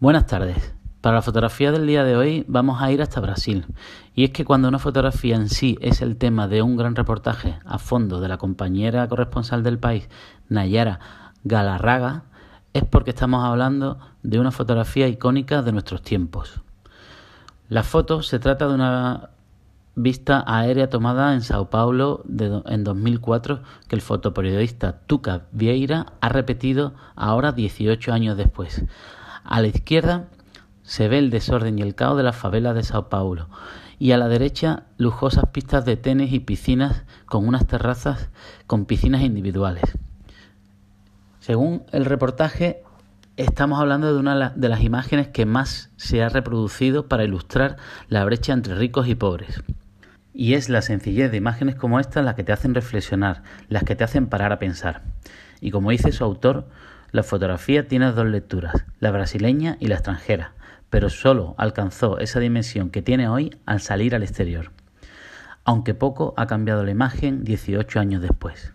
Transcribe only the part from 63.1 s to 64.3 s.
hoy al salir al